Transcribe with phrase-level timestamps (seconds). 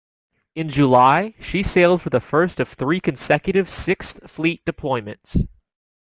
[0.55, 5.45] In July, she sailed for the first of three consecutive Sixth Fleet deployments.